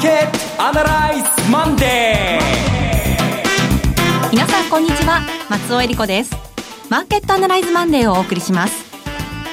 [0.00, 5.20] ーケットアナライズマンデー皆さんこんにちは
[5.50, 6.34] 松尾英里子です
[6.88, 8.90] マーケットアナライズマンデーをお送りします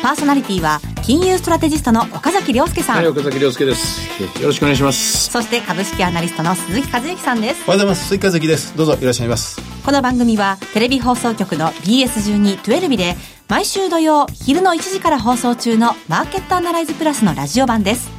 [0.02, 2.98] パーソナリティは金融ストラテジストの岡崎良介さん。
[2.98, 4.02] はい、岡崎良介です。
[4.42, 5.30] よろしくお願いします。
[5.30, 7.64] そして株式アナリストの鈴木一之さんです。
[7.66, 8.08] おはようございます。
[8.08, 8.76] 鈴木一之です。
[8.76, 9.62] どうぞいらっしゃいます。
[9.86, 13.16] この番組はテレビ放送局の BS12-12 で
[13.48, 18.12] 毎週土曜昼の1時から放送中のマーケットアナライズプラスのラジオ版です。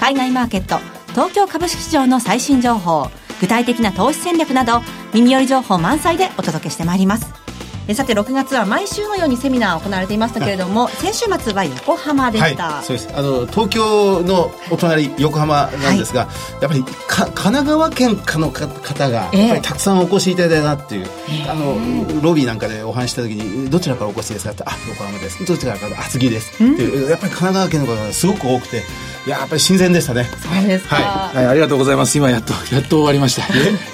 [0.00, 0.80] 海外マーケット、
[1.16, 3.06] 東京株式市場の最新情報、
[3.40, 4.82] 具体的な投資戦略など
[5.14, 7.45] 耳寄り情報満載でお届けしてまいります。
[7.88, 13.08] えさて6月は毎週のようにセミナー行われていましたけれども、先週末は横浜でした、はい、そうです。
[13.16, 24.52] あの東京のお隣横浜なんですが、はい、やっぱりか神奈川県かの方がやっぱりたくさんお越しいただいたなっていう、えー、あのロビーなんかでお話した時にどちらからお越しですか？
[24.52, 25.44] ってあ横浜です。
[25.44, 26.00] どちらから？
[26.00, 26.54] 厚木です。
[26.54, 28.82] っていうやっぱり神奈川県の方がすごく多くて
[29.26, 30.24] いややっぱり新鮮でしたね。
[30.24, 32.18] そうですか、はい、はい、ありがとうございます。
[32.18, 33.42] 今やっとやっと終わりました。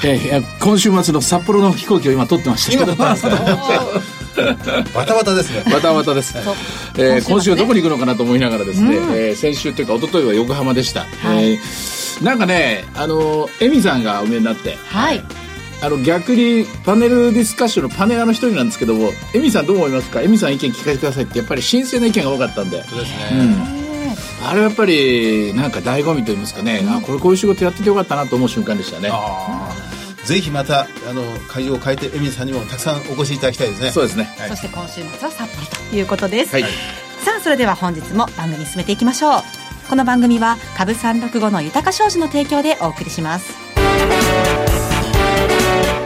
[0.02, 0.40] え？
[0.40, 3.26] ー、今週末の札幌の飛行機を今撮ってました今撮ってます
[4.94, 5.62] バタバタですね。
[5.70, 6.34] バタバタです、
[6.96, 15.22] えー、今週はどこに行くのかなと思いながらですね、うん、えー、先週というか一昨日は横浜でした、はい、えー、なんかねあのエミさんがお見えになってはい。
[15.84, 20.22] あの逆にパネルディスカッションのパネラーの一人なんですけどもエミさんどう思いますか？
[20.22, 22.84] エミさん意見聞かせてくださいってやっぱり新鮮な意見が多かったんで。
[22.88, 23.42] そうですね、う
[24.44, 24.46] ん。
[24.48, 29.10] あれはやっぱりなんか醍醐味と言いますかね、うん、あこれこういう仕事やっててよかったなと思う瞬間でしたね。
[30.24, 33.90] ぜひまたあの会場を変えてエミさんにもたくさんお越しいただきたいですね。
[33.90, 34.24] そうですね。
[34.38, 36.52] はい、そして今週末は札幌ということです。
[36.52, 36.68] はい、さ
[37.38, 39.42] あそれでは本日も番組進めていきましょう。
[39.88, 43.52] この番組は株三六五の豊か商事の提供でお送りします。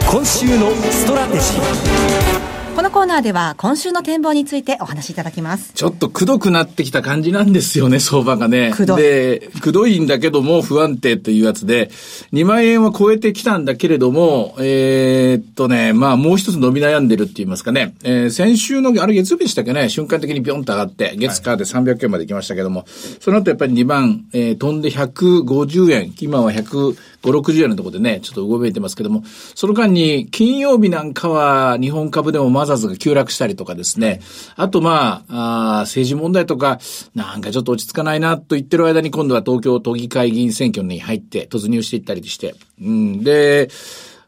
[0.09, 2.56] 今週のストラテジー。
[2.77, 5.73] このコーナーでは今週の展望についてお話しいただきます。
[5.73, 8.71] ちょっとくどくなってきた感じなんですよね、 相場がね。
[8.71, 9.01] くどい。
[9.01, 11.89] で、くどいんだけども不安定というやつで、
[12.33, 29.23] 2万円は超えてきたんだけれども、えー、っとね、まあもう一つ伸び悩んでるって言いますかね、えー、先週の、あれ月曜日でしたっけね、瞬間的にビョンと上がって、月間で300円まで行きましたけども、はい、その後やっぱり2万、えー、飛んで150円、今は100、5、60円のところでね、ちょっと動いてますけども、
[29.55, 34.21] その間に金曜日なんかは日本株でもマザーズが急落したりとかですね、
[34.55, 36.79] あとまあ、あ政治問題とか、
[37.15, 43.69] なんかちょっと落ち着かないなと言ってる間に今度は東京都議会議員選挙に入って突入していったりして、うん、で、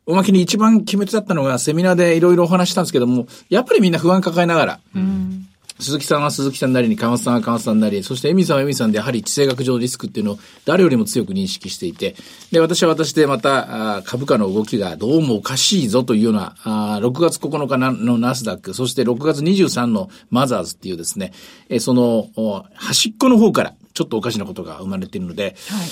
[0.06, 5.49] おまけに一番決め手だったのがセミナーでいろいろお話したんですけども、やっぱりみんな不安抱えながら、うん。
[5.80, 12.16] 鈴木さんは鈴木さんなりに、川松さんは川松さんなり、そしてエミさんはエミさんで、やはり地政学上のリスクっていうのを誰よりも強く認識していて、
[12.52, 21.32] で、私は私でまた、株価の動きがどうもおかしいぞというような、あ6月9日のナスダック、そして6月23のマザーズっていうですね、
[21.70, 22.28] えその、
[22.76, 25.88] 端っこの方から、ちょっとおかしなことが生まれているので、はい。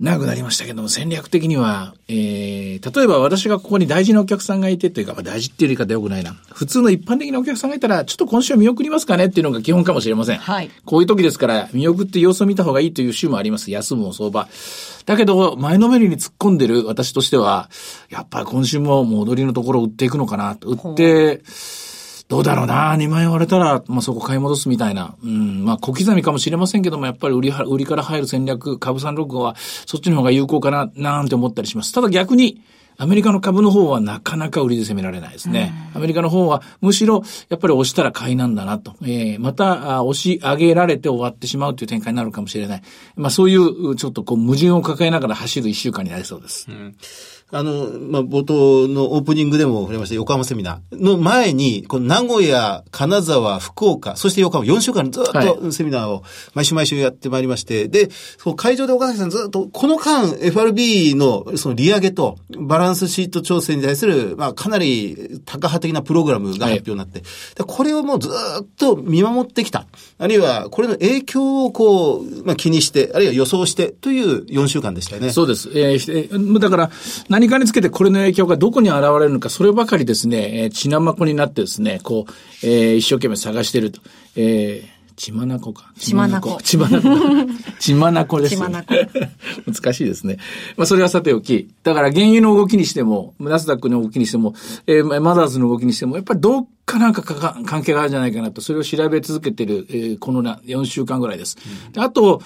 [0.00, 6.32] 長くなりましたけども、戦略的には、えー、例えば私がここに大事なお客さんがいてというか、まあ、大事っていう言い方よくないな。
[6.52, 10.38] 普通の一般的なお客さんがいたら、ちょっと今週は見送りますかねっていうのが基本かもしれません。
[10.38, 10.70] はい。
[10.84, 13.70] こういう時ですから、見送って様子を見た方がいいという週もあります。
[13.70, 14.48] 休むも相場。
[15.06, 17.70] だけど、前のめりに突っ込んでる私としては、
[18.10, 20.68] やっぱり今週も戻りのところを売っていくのかなと。
[20.70, 21.42] 売って、
[22.28, 25.14] どうだろうな、2万円割れたら、まあ、そこ買い戻すみたいな。
[25.22, 31.92] うん、まあ、小刻みかもしれませんけども、やっぱり売り、売りから入る戦略、株三六は、そっちの方が有効かな、なんて思ったりします。
[31.92, 32.62] ただ逆に、
[32.96, 35.72] アメリカの株の方はなかなか売りで攻められないですね。
[35.94, 38.94] アメリカの方はむしろやっぱり押したら買いなんだなと。
[39.02, 42.82] えー、また押し上げられて終わってしまうという展開になるかもしれない。
[43.16, 46.66] まあそういうちょっとこう矛盾を抱えながら走る一週間になりそうです。
[46.68, 46.96] うん
[47.54, 58.08] あの、まあ、冒頭のオープニングでも触れました横浜セミナーの前に、この名古屋、金沢、福岡、そして横浜、4週間ずっとセミナーを毎週毎週やってまいりまして、はい、で、
[58.56, 67.28] 会場で岡崎さんずっと、この間、FRB のその利上げとバランスシート調整に対する、まあ、かなり高派的なプログラムが発表になって、はい、
[67.68, 69.86] これをもうずっと見守ってきた。
[70.18, 75.30] あるいは、これの影響をこう、まあ、気にして、あるいは予想してという4週間でしたよね。
[75.30, 75.70] そうです。
[75.72, 76.90] えー、だから、
[77.28, 82.32] 何何かにつけてこれの影響がどこに現れるのか、そればかりですね、えー、血まこになってですね、こう、
[82.66, 84.00] えー、一生懸命探してると。
[84.36, 85.92] えー血まなこか。
[85.96, 86.58] 血まなこ。
[86.60, 87.08] 血まなこ。
[87.78, 88.56] 血まなこです、ね。
[88.56, 88.94] 血まなこ。
[89.64, 90.38] 難しいですね。
[90.76, 91.72] まあ、それはさておき。
[91.84, 94.54] だから、原油の動きにしても、ナスダックの動きにしても、
[94.88, 101.58] えー、マザーズの動きにしても、やっぱりどっかなんかか関係があるんじゃないかなと、それを調べ続けてる、えー、このな4週間ぐらいです。
[101.86, 102.42] うん、であと、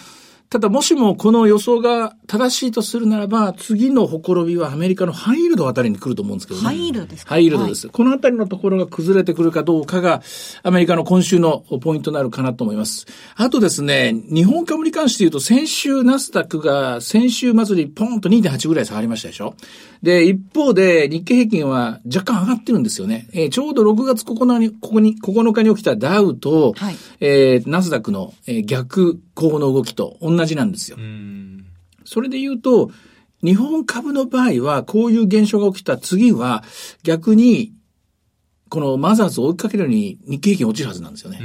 [0.50, 6.66] ただもしもこの予想が正しいとするならば、次のほころびはアメリカのハイイールドあたりに来ると思うんですけどね。
[6.66, 7.34] ハイイールドですか？
[7.34, 7.88] ハイイールドです。
[7.90, 10.22] このあたりのところが崩れてくるかどうかが、
[10.62, 13.06] アメリカの今週のポイントになるかなと思います。
[13.36, 19.54] あとですね、日本株に関して言うと、先週ナスダックが先週末にポンと2.8ぐらい下がりましたでしょ？
[20.02, 23.28] で、一方で日経平均は若干上がってるんですよね。
[23.32, 30.96] えーちょうど6月9日に、ここに、9日に起きたダウと、はいえーナスダックの、えー逆行の動きと同じなんですよ。
[32.04, 32.90] それで言うと、
[33.42, 36.64] 日本株の場合は、こういう現象が起きた次は、
[37.02, 37.72] 逆に、
[38.68, 41.40] このマザーズを追いかけるように日経平均落ちるはずなんですよね。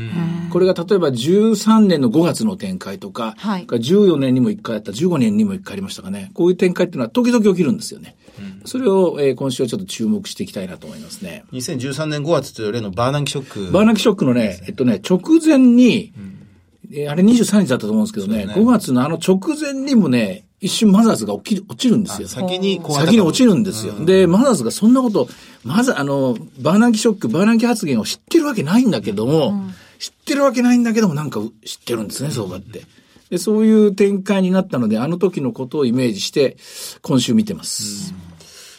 [0.51, 6.31] これが例えば13年の5月の展開とか、はい14年にも1回あった、15年にも1回ありましたかね。
[6.33, 8.17] こういう展開っていうのは時々起きるんですよね。
[8.65, 11.43] それを、えー今週はちょっと注目していきたいなと思いますね。
[11.51, 13.71] 2013年5月という例のバーナンキショック。
[13.71, 16.13] バーナキショックのね、えっとね、直前に、
[16.91, 22.27] えーあれ23日だったと思うんですけどね、ね5月のあの直前にもね、一瞬マザーズが起きる、落ちるんですよ。
[22.29, 24.05] 先にこう先に落ちるんですよ。
[24.05, 25.27] で、マザーズがそんなこと、
[25.65, 29.65] まずあの、バーナンキショック、バーナンキ発言を知ってるわけないんだけども、
[29.99, 32.83] 知ってるわけないんだけども、なんか知ってるんですね、相場って。
[33.33, 36.55] で、そういう展開になったので、あの時のことをイメージして、
[37.01, 38.13] 今週見てます。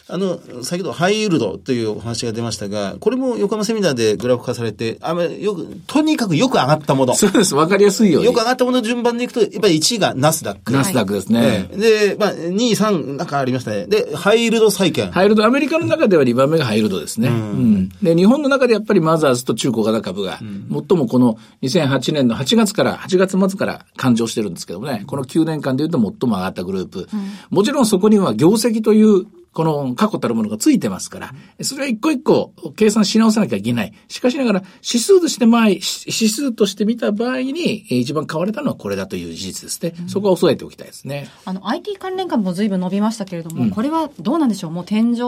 [0.07, 7.15] あの、先ほどハイイールドというお話が出ましたが、これも横浜セミナーでグラフ化されて、あよく、とにかくよく上がったもの。
[7.15, 8.27] そうです、わかりやすいように。
[8.27, 10.71] よく上がったものの順番でいくと、やっぱり1位がナスダック。
[10.71, 11.67] ナスダックですね。
[11.71, 13.87] ええで、まあ、2位、3なんかありましたね。
[13.87, 15.09] で、ハイイールド債券。
[15.09, 17.29] ハイルド、アメリカの中では2番目がハイルドですね。
[17.29, 17.89] うん。
[18.03, 27.07] で、日本の中でやっぱりマザーズと中小型株が、最もこの2008年の8月から、8月末から勘定してるんですけどもね、この9年間で言うと最も上がったグループ。
[27.49, 29.25] もちろんそこには業績という、
[29.55, 31.31] この過去たるものがついてますから、
[31.61, 33.93] それは一個一個計算し直さなきゃいけない。
[34.09, 39.93] しかしながら、指数として前、し指数として見た場合に、えー一番買われたのはこれだという事実ですね。
[40.09, 41.29] そこは押さえておきたいですね。
[41.45, 44.71] あの、IT 関連株も随分伸びましたけれども、これはどうなんでしょう？
[44.71, 45.19] もう天井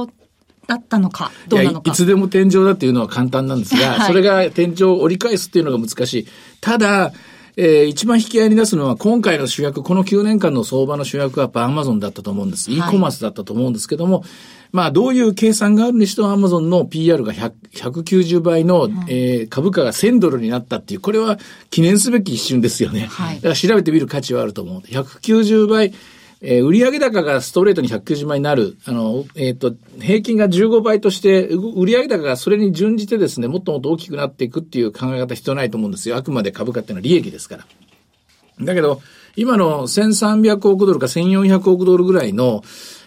[0.68, 1.90] だったのか、どうなのか。
[1.90, 6.28] いいつでも天井だっていうのは簡単なんですが、 はいそれが天井を折り返すっていうのが難しい。
[6.60, 7.14] ただ、
[7.60, 12.70] えー一番引き合いに出すのは今回の主役、この9年間の相場の主役はやっぱアマゾンだったと思うんです。
[12.70, 14.24] はい e コマースだったと思うんですけども、
[14.72, 21.40] まあどういう計算があるにしてもアマゾンの PR が100 190倍の、えー株価が1000ドルになったっていう、これは
[21.72, 23.08] 記念すべき一瞬ですよね。
[23.10, 24.82] はいだから調べてみる価値はあると思う。
[24.82, 25.94] 190倍、
[26.42, 36.16] えー売上高がストレートに190倍になる、あの、えっ、と、平均が15倍として、う売上高がそれに準じてですね、もっともっと大きくなっていくっていう考え方必要ないと思うんですよ。
[36.16, 37.66] あくまで株価っていうのは利益ですから。
[38.62, 39.02] だけど、
[39.36, 42.64] 今の1300億ドルか1400億ドルぐらいの、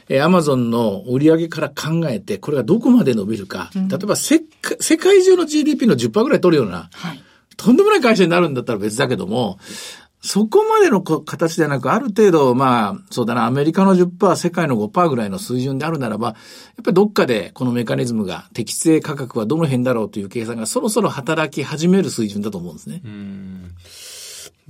[0.09, 3.71] えー、アマゾンの売上から考えて、これがどこまで伸びるか。
[3.75, 7.23] 例えば世界、世界中の GDP の10%ぐらい取るような、はい。
[7.57, 9.59] とんでもない会社になるんだったら別だけども、
[10.23, 16.37] そこまでの形ではなく、ある程度、まあ、そうだな、アメリカの10%、世界の5%ぐらいの水準であるならば、やっ
[16.85, 23.01] ぱりどっかでこのメカニズムが、適正価格はどの辺だろうという計算がそろそろ働き始める水準だと思うんですね。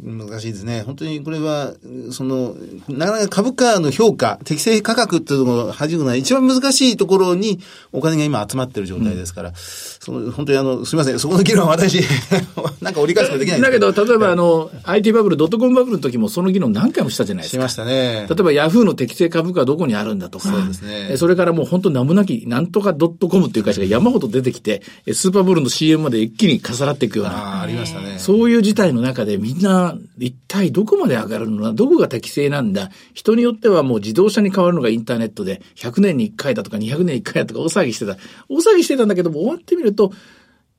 [0.03, 0.83] 難しいですね。
[0.83, 1.75] 本当にこれは、
[2.11, 2.55] その、
[2.89, 7.61] なかなか株価の評価、適正価格っていうのを弾くのは一番難しいところに
[7.93, 12.01] お金が今集まってる状態ですから、その、本当にあの、すみません、そこの議論は私、
[12.81, 17.61] なんか折り返すことできないんだけど、例えばあの、IT バブル、ドットコムバブルの時もその議論何回もしたじゃないですか。
[17.61, 18.27] しましたね。
[18.29, 20.49] 例えばヤフーの適正株価はどこにあるんだとか。
[20.49, 27.33] そうですねえそれからもう本当名もなき、なんとかドットコムっていう会社が山ほど出てきて、えスーパーボールの CM まで一気に重なっていくような。
[27.33, 28.19] ああ、ありましたね。
[28.19, 32.91] そういう事態の中でみんな一体どこまで上がるのか、どこが適正なんだ。
[33.15, 38.17] 人によってはもう自動車に変わるのがインターネットで100年に1回だとか200年に1回だとか大騒ぎしてた。
[38.49, 40.13] 大騒ぎしてたんだけども終わってみると、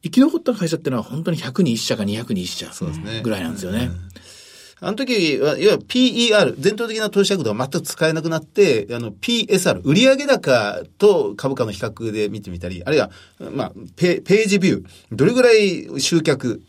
[0.03, 3.91] 生き残った会社ってのは本当に100に1社か200に1社ぐらいなんですよね。
[4.83, 13.11] あの時は、いわゆる PER、伝統的な投資尺度が全く使えなくなって、あの PSR、売上高と株価の比較で見てみたり、あるいは、
[13.51, 16.63] まあ、ペページビュー、どれぐらい集客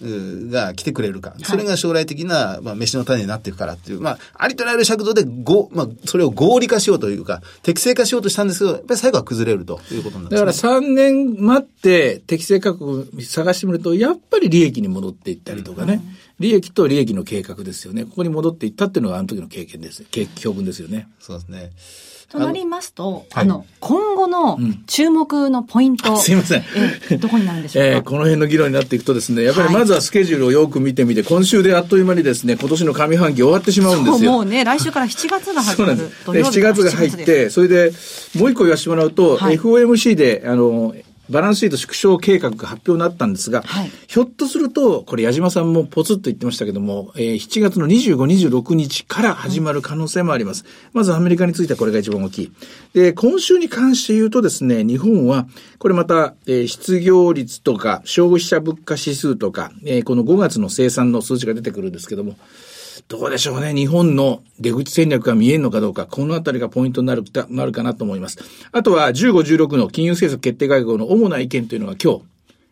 [0.50, 16.02] が来てくれるか、それが将来的な、まあ、飯の種になっていくからっていう、まあ、ありとあらゆる尺度でご、まあ、それを合理化しようというか、適正化しようとしたんですけど、やっぱり最後は崩れるということになってだから3年待って適正価格を探してみると、やっぱり利益に戻っていったりとかね、
[16.38, 18.04] 利益と利益の計画ですよね。
[18.04, 20.04] ここに戻っていったっていうのがあの時の経験です。
[20.10, 21.08] 経教訓ですよね。
[21.18, 21.70] そうですね。
[22.32, 26.64] となりますと、はいあの、今後の注目のポイント、 すいません。
[27.10, 34.32] えどこになるんでしょうか、 えーこの辺の議論になっていくとですね、やっぱりはいまずはスケジュールをよく見てみて、今週であっという間にですね、今年の上半期終わってしまうんですよ。
[34.32, 35.74] もうね、来週から7月が始まる。
[35.76, 36.52] そうなんです。
[36.54, 37.92] で、7月が入って、それで、
[38.34, 40.94] もう一個言わせてもらうと、はい FOMC で、あの、
[41.32, 48.16] バランスシート縮小計画が発表になったんですが、はいひょっとすると、これ矢島さんもポツッと言ってましたけども、えー7月の25、
[48.52, 50.64] 26日から始まる可能性もあります。
[50.92, 52.52] まずアメリカについてはこれが一番大きい。
[52.92, 55.46] で、今週に関して言うとですね、日本は、
[55.78, 62.36] これまた、えー失業率とか、消費者物価指数とか、えーこの5月の生産の数字が出てくるんですけども、
[63.12, 63.74] どうでしょうね。
[63.74, 68.38] 日本の出口戦略が見えるのかどうか、このあたりがポイントになる、なるかなと思います。
[68.72, 72.22] あとは、15、16の金融政策決定会合の主な意見というのが今日、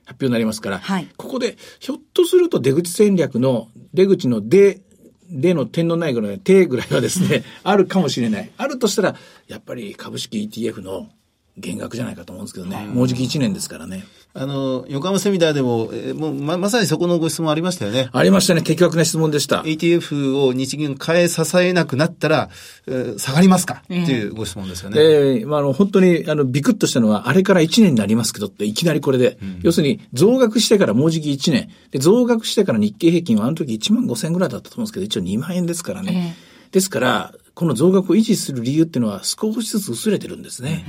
[0.07, 4.81] 発表になりますから、はいここで、ひょっとすると出口戦略の、出口の出、
[5.29, 8.51] での点のないぐらい、手ぐらいはですね、 あるかもしれない。
[8.57, 9.17] あるとしたら、
[9.47, 11.11] やっぱり株式 ETF の
[11.59, 12.87] 減額じゃないかと思うんですけどね。
[12.87, 14.07] もうじき1年ですからね。
[14.33, 18.11] あの、横浜セミナーでも、えーもうま、まさにそこのご質問ありましたよね。
[18.13, 18.63] ありましたね。
[18.63, 19.63] 的確な質問でした。
[19.63, 22.49] ETF を日銀が変え支えなくなったら、
[22.87, 23.83] えー下がりますか？
[23.85, 25.01] っていうご質問ですよね。
[25.01, 31.69] ええまあ、あの、本当に、あの、ビクッとしたのは、あれから1年になりますけどって、いきなりこれで、要するに、増額してからもうじき1年。
[31.91, 36.37] で、増額してから日経平均はあの時1万5千ぐらいだったと思うんですけど、一応2万円ですからね。
[36.71, 40.87] ですから、この増額を維持する理由っていうのは少しずつ薄れてるんですね。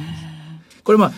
[0.84, 1.12] これまあ、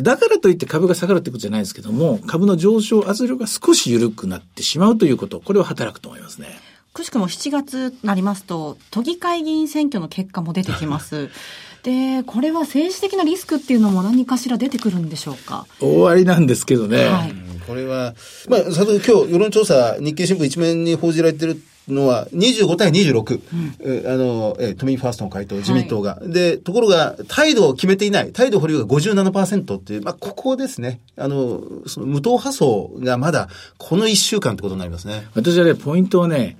[0.00, 6.48] だからといって株が下がるってことじゃないですけども、株の上昇圧力が少し緩くなってしまうということ、これは働くと思いますね。
[6.92, 11.28] くしくも7月になりますと、都議会議員選挙の結果も出てきます。
[11.82, 15.66] で、これは政治的なリスクっていうのも何かしら出てくるんでしょうか？
[15.80, 17.04] 終わりなんですけどね。
[17.04, 17.34] はい。
[17.66, 18.14] これは、
[18.48, 23.40] まあ、先ほど今日世論調査、日経新聞一面に報じられてるのは、25対26、
[23.80, 26.20] えあの、え都民ファーストの回答、自民党が。
[26.24, 31.00] で、ところが、態度を決めていない、態度保留が57%っていう、まあ、ここですね。
[31.16, 33.48] あの、その無党派層がまだ、
[33.78, 35.26] この1週間ってことになりますね。
[35.34, 36.56] 私はね、ポイントはね、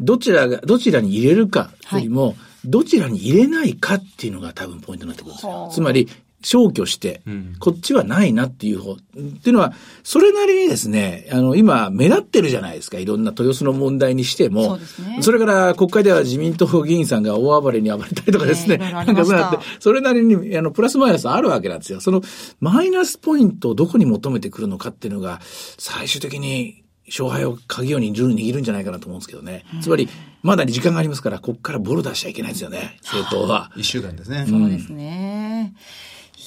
[0.00, 5.68] どちらが、どちらに入れるかよりも、どちらに入れないかっていうのが多分ポイントになってくるんですよ。
[5.72, 6.08] つまり、
[6.44, 7.22] 消去して、
[7.58, 8.92] こっちはないなっていう方。
[8.92, 9.72] っていうのは、
[10.02, 12.98] それなりにですね、あの、今、目立ってるじゃないですか。
[12.98, 14.78] いろんな豊洲の問題にしても。
[14.78, 18.78] そねそれから、国会では自民党議員さんが大暴れに暴れたりとかですね。
[18.80, 22.00] ええいろいろあなんかそうやって、それなりに、あの、プラスマイナスあるわけなんですよ。
[22.00, 22.22] その、
[22.60, 25.40] マイナスポイントをどこに求めてくるのかっていうのが、
[25.78, 29.64] 最終的に、勝敗を鍵を握るんじゃないかなと思うんですけどね。
[29.82, 30.08] つまり、
[30.42, 33.70] まだ時間がありますから、ここからボロ出しちゃいけないですよね、政党は。
[33.76, 34.46] 1週間ですね。
[34.48, 35.74] そうですね。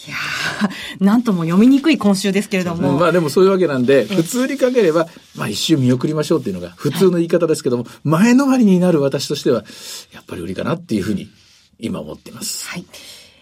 [0.06, 2.98] いやー、なんとも読みにくい今週ですけれども。
[2.98, 9.63] まあでもそういうわけなんで、普通にかければ、まあ一周見送りましょうっていうのが普通の言い方ですけども、前の割りになる私としては、
[10.13, 11.30] やっぱり売りかなっていうふうに
[11.80, 12.68] 今思っています。
[12.68, 12.86] はい。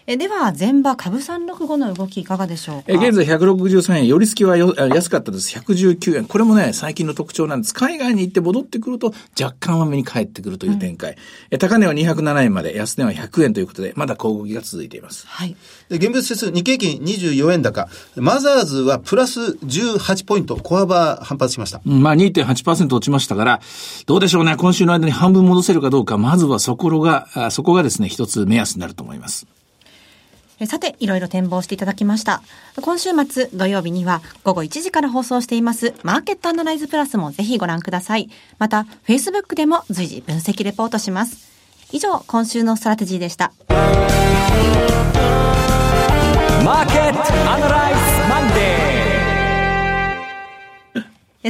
[0.08, 2.84] えでは、前場株365の動きいかがでしょうか？
[2.86, 5.58] え現在163円、寄り付きはよあ安かったです。
[5.58, 6.24] 119円。
[6.26, 7.74] これもね、最近の特徴なんです。
[7.74, 11.16] 海外に行って戻ってくると、若干は目に返ってくるという展開。
[11.50, 15.26] え高値は207円まで、安値は100円ということで、まだ小動きが続いています。
[15.26, 15.56] はい。
[15.88, 17.88] で、現物指数、日経平均24円高。
[18.14, 21.80] マザーズはプラス18ポイント、小幅反発しました。
[21.84, 23.60] うんまあ2.8%落ちましたから、
[24.06, 24.54] どうでしょうね。
[24.56, 29.48] 今週の間に半分戻せるかどうか、まずはそこが、あそこがですね、一つ目安になると思います。
[30.64, 32.40] さて、いろいろ展望していただきました。
[32.80, 38.30] 今週末土曜日には午後1時から放送していますマーケットアナライズプラスもぜひご覧ください。
[38.58, 41.50] また、Facebook でも随時分析レポートします。
[41.92, 43.52] 以上、今週のストラテジーでした。
[46.64, 47.95] マーケットアナライ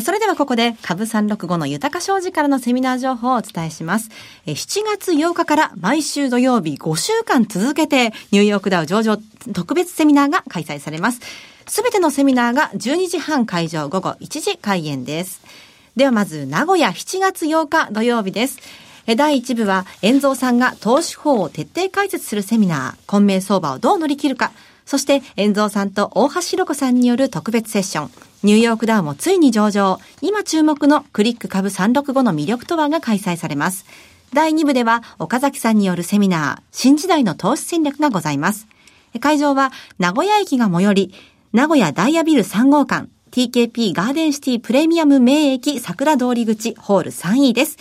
[0.02, 4.10] それではここで株365の豊か商事からのセミナー情報をお伝えします。
[4.46, 9.16] 7月8日から毎週土曜日5週間続けてニューヨークダウ上場
[9.54, 11.20] 特別セミナーが開催されます。
[11.66, 15.40] すべてのセミナーが12時半会場午後1時開演です。
[15.96, 18.58] ではまず名古屋7月8日土曜日です。
[19.14, 24.50] 第1部は、遠蔵さんが投資法を徹底解説するセミナー、混迷相場をどう乗り切るか、
[24.84, 28.10] そして、遠蔵さんと大橋ろ子さんによる特別セッション、
[28.42, 33.84] ニューヨークダウンもついに上場、今注目のクリック株365の魅力とはが開催されます。
[34.32, 38.66] 第2部では、岡崎さんによるセミナー、新時代の投資戦略がございます。
[39.20, 41.14] 会場は、名古屋駅が最寄り、
[41.52, 47.76] 名古屋ダイヤビル3号館、TKP ガーデンシティプレミアム名駅桜通り口ホール 3E です。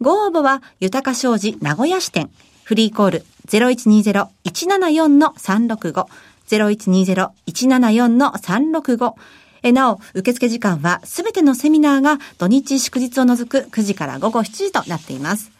[0.00, 2.30] ご応募は、豊か商事名古屋支店。
[2.62, 6.06] フリーコール0120-174-365。
[6.48, 9.14] 0120-174-365。
[9.62, 15.50] えなお、受付時間はすべてのセミナーが土日祝日を除く9時から午後7時となっています。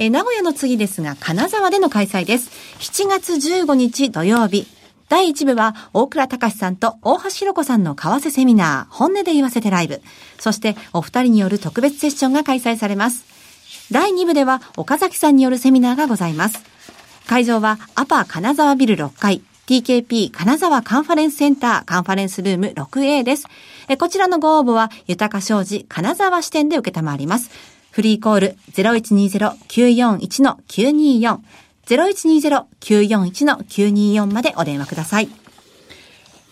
[0.00, 2.50] え名古屋の次ですが、金沢での開催です。
[2.80, 4.66] 7月15日土曜日。
[5.08, 10.02] 第1部は、大倉隆さんと大橋ろ子さんの為替セミナー、本音で言わせてライブ。
[10.40, 13.33] そして、お二人による特別セッションが開催されます。
[13.90, 16.62] 第2部では、岡崎さんによるセミナーがございます。
[17.26, 23.46] 会場は、アパ金沢ビル6階、TKP 金沢カンファレンスセンターカンファレンスルーム 6A です。
[23.88, 27.50] えこちらのご応募は、豊か商事金沢支店で受けたまわります。
[27.90, 31.38] フリーコール0120-941-924
[31.86, 35.28] 0120-941-924までお電話ください。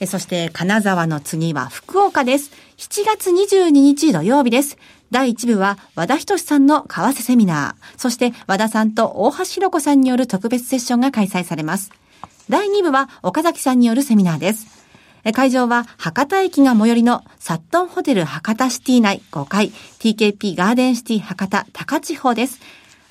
[0.06, 2.50] そして、金沢の次は福岡です。
[2.76, 4.76] 7月22日土曜日です。
[5.12, 11.92] 第1部は和田仁さんの為替セミナー、そして和田さんと大橋弘子さんによる特別セッションが開催されます。
[12.48, 14.66] 第2部は岡崎さんによるセミナーです。
[15.34, 22.58] 会場は博多駅が最寄りのサットンホテル博多シティ内5階 TKP ガーデンシティ博多高千穂です。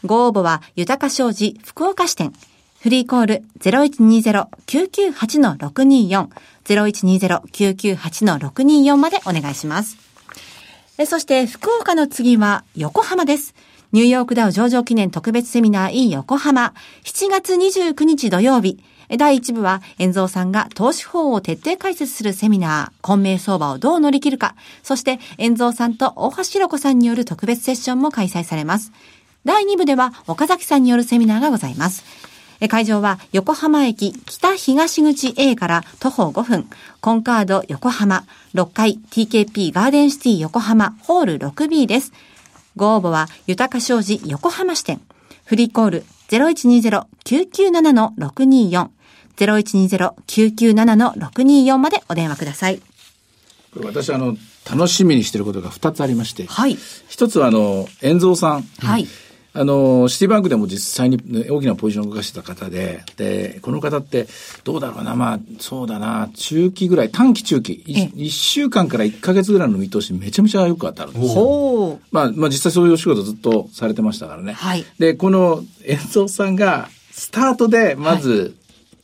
[0.03, 2.33] ご応募は豊か商事福岡支店。
[2.79, 6.29] フリーコール0120-998-624
[6.65, 10.10] 0120-998-624までお願いします。
[10.97, 13.55] えそして福岡の次は横浜です。
[13.91, 18.79] ニューヨークダウ上場記念特別セミナー in 横浜7月29日土曜日。
[19.17, 28.93] 第1部は、遠蔵さんが投資法を徹底解説するセミナー、混迷相場をどう乗り切るか、そして、遠蔵さんと大橋弘子さんによる特別セッションも開催されます。
[29.43, 32.05] 第2部では、岡崎さんによるセミナーがございます。
[32.67, 36.67] 会場は横浜駅北東口 A から徒歩5分、
[36.99, 42.11] コンカード横浜6階 TKP ガーデンシティ横浜ホール 6B です。
[42.75, 44.99] ご応募は豊か商事横浜支店。
[45.45, 48.89] フリーコール0120-997-624。
[49.37, 52.79] 0120-997-624までお電話ください。
[53.73, 54.37] これ私あの、
[54.69, 56.45] 楽しみにしてることが2つありまして。
[56.45, 56.77] はい。
[57.07, 58.63] 一つはあの、遠蔵さん。
[58.79, 59.07] はい。
[59.53, 64.27] あの、シティバンクでも実際にね大きなポジションを動かしてた方で、で、この方って、
[64.63, 71.33] どうだろうな、まあ、そうだな、中期ぐらい、短期中期、ええ1週間から1ヶ月ぐらいの見通しめちゃめちゃよく当たるんですよ。
[71.33, 72.05] ほう。
[72.11, 74.53] まあ、まあ実際そういうお仕事ずっとされてましたからね。
[74.53, 78.55] はいで、この遠蔵さんが、スタートでまず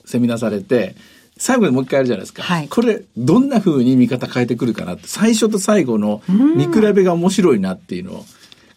[0.06, 0.96] セミナーされて、
[1.38, 2.44] 最後にもう一回やるじゃないですか。
[2.44, 8.26] はいこれ、どんな風に見方変えてくるかなって、最初と最後の見比べが面白いなっていうのを、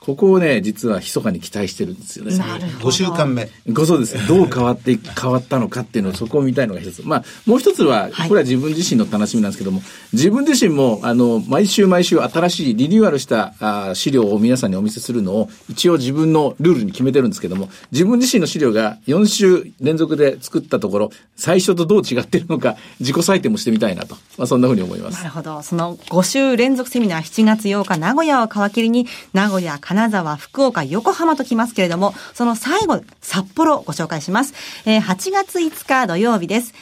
[0.00, 2.36] ここをね、実は密かに期待してるんですよね。
[2.38, 2.88] なるほど。
[2.88, 3.50] 5週間目。
[3.70, 4.26] ごそうです。
[4.26, 7.02] どう変わってい 変わったのかっていうのをそこを見たいのが一つ。
[7.04, 24.16] まあ、もう一つは、はいこれは自分自身の楽しみなんですけども、自分自身も、あの、毎週毎週新しいリニューアルしたあ資料を皆さんにお見せするのを、一応自分のルールに決めてるんですけども、自分自身の資料が4週連続で作ったところ、最初とどう違ってるのか、自己採点もしてみたいなと。
[24.38, 25.24] まあ、そんなふうに思いますな。
[25.24, 25.62] るほど。
[25.62, 34.54] その5週連続セミナー7月8日名古屋を皮切りに名古屋、金沢、福岡、横浜と来ますけれども、その最後、札幌をご紹介します。
[34.86, 36.74] えー8月5日土曜日です。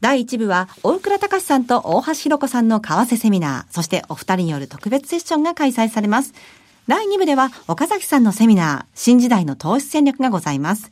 [0.00, 6.32] 第1部は、大倉隆さんと大橋弘子さんの為替セミナー、そしてお二人による特別セッションが開催されます。
[6.88, 10.90] 第2部では、岡崎さんのセミナー、新時代の投資戦略がございます。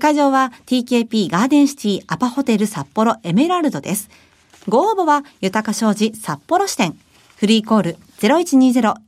[0.00, 4.10] 会場は TKP ガーデンシティアパホテル札幌エメラルドです。
[4.66, 6.98] ご応募は、豊か商事札幌支店。
[7.36, 7.96] フリーコール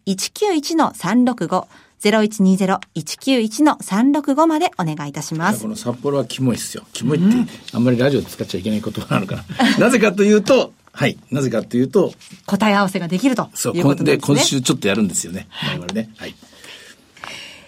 [0.06, 1.88] 0120-191-365。
[2.02, 5.68] 0120-191-365までお願いいたしますこ。
[5.68, 6.84] の札幌はキモいっすよ。
[6.92, 9.44] キモいって、あんまりラジオで使っちゃいけない言葉なのかな。
[9.78, 11.16] なぜかというと、はい。
[11.30, 12.12] なぜかというと、
[12.46, 14.37] 答え合わせができるとそう、いうこんで、ことなんですね。
[14.37, 15.46] 今週ちょっとやるんですよね。
[15.50, 16.11] 我々ね。
[16.16, 16.34] はい。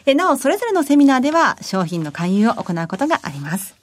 [0.06, 3.74] えなお、それぞれのセミナーでは商品の勧誘を行うことがあります。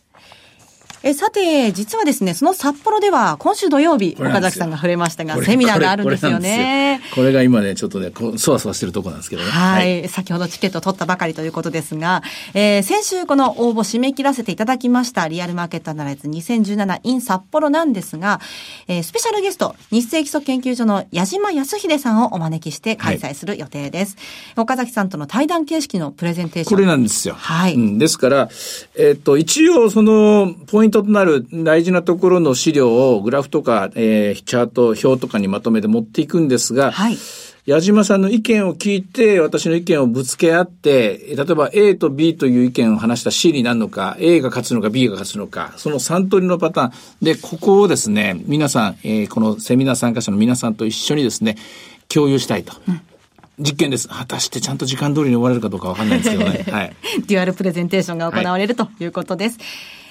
[1.04, 6.87] えさて、実はですね、その札幌では今週土曜日、岡崎さんが触れましたが、セミナーがあるんですよね。
[7.18, 9.50] これが今ね、ちょっとね、こうそわそわしてるとこなんですけどね。
[9.50, 12.22] はい、先ほどチケットを取ったばかりということですが、
[12.54, 18.40] えー先週この応募締め切らせていただきましたリアルマーケットアナライズ 2017in 札幌なんですが、
[18.88, 24.16] えースペシャルゲスト、日清基礎研究所の矢島康秀さんをお招きして開催する予定です。
[24.56, 26.78] 岡崎さんとの対談形式のプレゼンテーション。
[26.78, 27.34] これなんですよ。
[27.34, 28.50] はいうんですから、
[28.96, 37.07] えっ、と、一応、その、ポイントとなる大事なところの資料を、グラフとか、えーチャート、表とかにまとめて持っていくんですが、はい。
[37.66, 46.92] 矢島さんの意見を聞いて、私の意見をぶつけ合って、例えば A と B という意見を話した C になるのか、A が勝つのか B が勝つのか、その3通りのパターン。
[47.22, 51.58] で、ここをですね、皆さん、えーこのセミナー参加者の皆さんと一緒にですね、
[52.08, 52.74] 共有したいと。
[53.60, 54.08] 実験です。
[54.08, 56.64] 果たしてちゃんと時間通りに終われるかどうかわかんないんですけどね。
[56.72, 56.96] はい。
[57.28, 59.58] デュアルプレゼンテーションが行われるということです。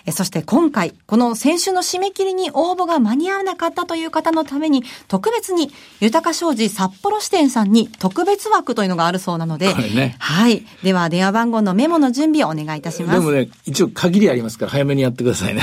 [0.07, 10.65] えそして今回、この先週の締め切りに応募が間に合わなかったという方のために、特別に、豊か商事札幌支店さんに特別枠というのがあるそうなので、ねはい。
[10.85, 13.19] では、電話番号のメモの準備をお願いいたします。
[13.19, 15.63] でもね、一応限りありますから、早めにやってくださいね。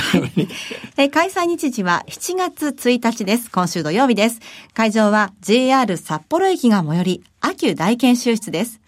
[0.96, 3.50] えー開催日時は7月1日です。
[3.50, 4.40] 今週土曜日です。
[4.74, 8.83] 会場は JR 札幌駅が最寄り、秋大研修室です。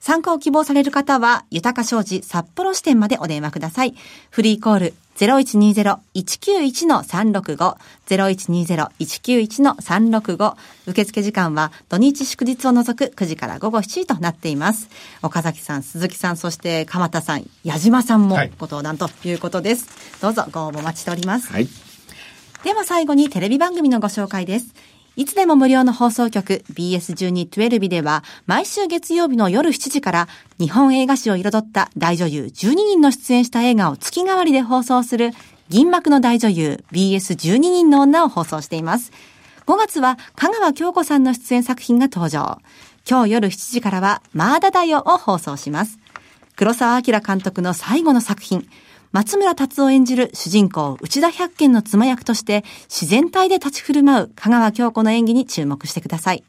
[0.00, 3.94] 参加を希望される方は、豊か商事札幌支店までお電話ください。
[4.30, 10.56] フリーコール0120-191-365、0120-191-365。
[10.86, 14.88] 受付時間は土日祝日を除く9時から午後7時となっています。
[15.22, 19.86] 岡崎さん、鈴木さん、そして鎌田さん、矢島さんもはいご登壇ということです。
[20.20, 21.50] どうぞご応募お待ちしております。
[21.52, 21.68] はい。
[22.64, 24.74] では最後にテレビ番組のご紹介です。
[25.16, 35.30] いつでも無料の放送局 BS1212 では毎週月曜日の夜7時から日本映画史を彩った大女優12人の出演した映画を月替わりで放送する
[35.70, 39.10] 銀幕の大女優 BS12 人の女を放送しています。
[39.66, 42.60] 5月は香川京子さんの出演作品が登場。
[43.08, 45.98] 今日夜7時からはマーダダヨを放送します。
[46.56, 48.68] 黒澤明監督の最後の作品、
[49.12, 56.44] 松村達夫演じる主人公内田百軒の妻役として自然体で立ち振る舞う香川京子の演技に注目してください。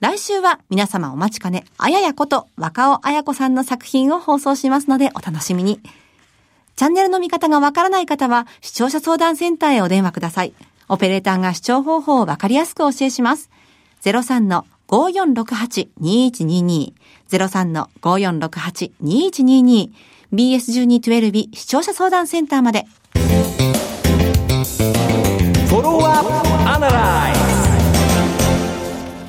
[0.00, 5.80] 来週は皆様お待ちかね、あややこと若尾綾子さんの作品を放送しますのでお楽しみに。
[6.76, 10.52] チャンネルの見方がわからない方は視聴者相談センターへお電話ください。
[10.88, 13.48] オペレーターが視聴方法をわかりやすくお教えします。
[14.02, 16.92] 03-5468-2122
[17.30, 19.90] 03-5468-2122
[20.32, 22.86] BS1212 視聴者相談センターまで。
[25.68, 27.36] フォローアップアナライ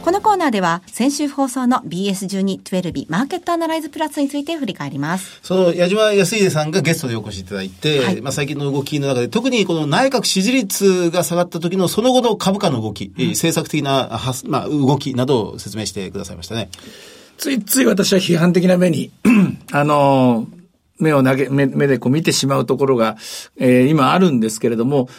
[0.08, 5.42] このコーナーでは先週放送の BS1212 マーケットアナライズプラスについて振り返ります。
[5.44, 16.70] その矢島康秀さんがゲストでお越しいただいて、はいまあ最近の動きの中で、特にこの内閣支持率が下がった時のその後の株価の動き、えー政策的なまあ、動きなどを説明してくださいましたね。
[17.38, 19.12] ついつい私は批判的な目に、
[19.74, 20.48] あの、
[21.00, 23.18] 目を投げ、目目でこう見てしまうところが、
[23.58, 25.10] えー今あるんですけれども、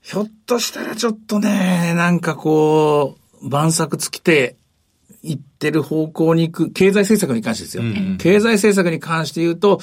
[0.00, 4.56] ひょっとしたらちょっとね、なんかこう、万策尽きて、
[5.22, 7.82] いってる方向に行く、経済政策に関してですよ。
[8.18, 9.80] 経済政策に関して言うと、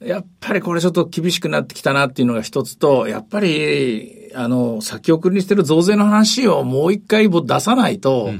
[0.00, 8.30] やっぱりこれちょっと厳しくなってきたなっていうのが一つと、やっぱり、あの、先送りにしてる増税の話をもう一回出さないと、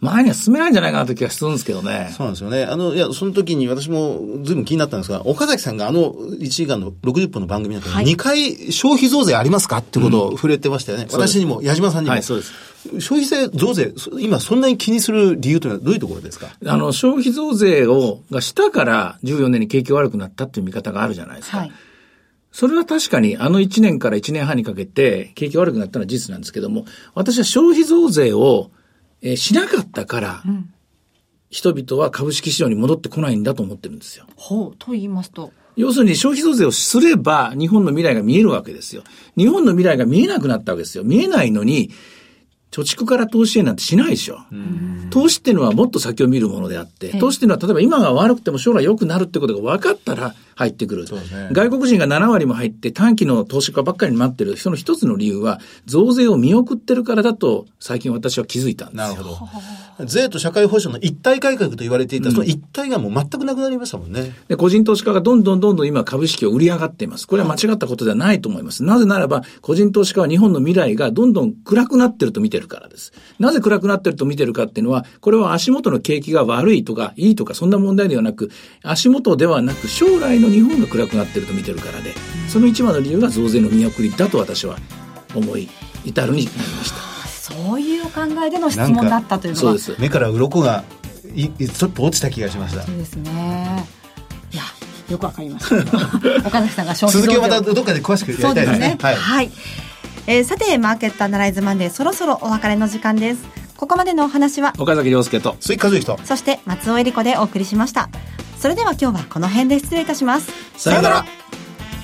[0.00, 2.08] 前には進めないんじゃないかなという気がするんですけどね。
[2.16, 2.64] そうなんですよね。
[2.64, 11.06] あの、いや、その時に私もずいぶん気になったんですが、岡崎さんがあの1時間の60分の番組の中はいで2回消費増税ありますかってことを触れてましたよね。
[11.08, 12.12] そうです私にも、矢島さんにも。
[12.14, 12.52] はいそうです
[12.98, 16.46] 消費税増税、そ今そんなに気にする理由というのはどういうところですか？
[16.64, 21.58] あの、消費増税を、がしたから14年に景気が悪くなったっていう見方があるじゃないですか。
[21.58, 21.72] はい。
[22.52, 28.70] それは確かにあの1年から1年半にかけて景気が悪くなったのは事実なんですけども、私は消費増税を、
[29.22, 30.42] えーしなかったから、
[31.50, 34.26] 人々は株式市場に戻ってこないんだと思ってるんですよ。
[34.36, 35.52] ほう、と言いますと。
[35.76, 39.02] 要するに消費増税をすれば日本の未来が見えるわけですよ。
[39.36, 41.04] 日本の未来が見えなくなったわけですよ。
[41.04, 41.90] 見えないのに、
[42.70, 44.38] 貯蓄から投資へなんてしないでしょ。
[45.10, 51.04] 投資っていうのはもっと先を見るものであって、投資っていうのは例えば今が悪くても将来良くなるってことが分かったら入ってくる。
[51.04, 51.10] ね
[51.52, 59.08] 外国人が7割も入って短期の投資家ばっかりに待ってる、その一つの理由は増税を見送ってるからだと最近私は気づいたんですよ。
[59.08, 59.38] なるほど。
[60.06, 64.34] 税と社会保障の一体改革と言われていた、その一体がもう全くなくなりましたもんね。
[64.48, 67.26] で、個人投資家がどんどんどんどん今株式を売り上がっています。
[67.26, 68.84] これは間違ったことではないと思います。
[68.84, 73.12] なぜならば、個人投資家は日本の未来がどんどん暗くなってると見てるからです。
[73.38, 78.50] なぜ暗くなってると見てるかっていうのは、これは足元の景気が悪いとか、いいとか、そんな問題ではなく、
[78.82, 82.14] 足元ではなく、将来の日本が暗くなってると見てるからで、
[82.48, 84.76] その一番の理由が増税の見送りだと私は
[85.34, 85.68] 思い
[86.04, 87.10] 至るになりました。
[87.40, 89.60] そういうお考えでの質問だったというのは。
[89.60, 89.96] そうです。
[89.98, 90.84] 目から鱗が
[91.34, 92.92] いちょっと落ちた気がしましたそ。
[92.92, 93.86] うですね。
[94.52, 94.62] いや、
[95.08, 95.76] よくわかりました。
[96.46, 98.78] 岡崎さんが消費続きをまたどっかで詳しくやりそうですね。。
[98.78, 99.16] たいですねはい。
[99.16, 99.50] はい。
[100.26, 103.44] えーさて、マーケットアナライズマンデー、そろそろお別れの時間です。
[103.76, 105.56] ここまでのお話は、岡崎亮介と。
[105.60, 106.18] 鈴木和之と。
[106.24, 108.10] そして松尾恵里子でお送りしました。
[108.58, 110.52] それでは今日はこの辺で失礼いたします。
[110.76, 111.24] さようなら。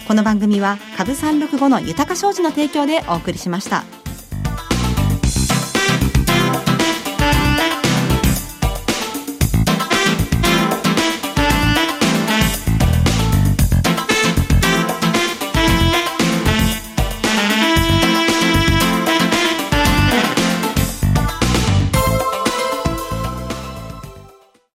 [0.09, 3.85] この番組は株365の豊か商事の提供でお送りしました。